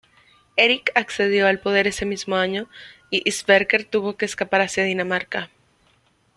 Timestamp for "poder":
1.59-1.85